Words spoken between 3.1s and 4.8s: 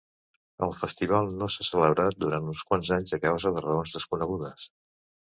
a causa de raons desconegudes.